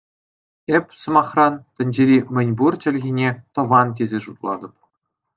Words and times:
Эп, 0.75 0.85
сӑмахран, 1.01 1.53
тӗнчери 1.75 2.17
мӗнпур 2.33 2.73
чӗлхене 2.81 3.29
"тӑван" 3.53 3.87
тесе 3.95 4.19
шутлатӑп. 4.25 4.73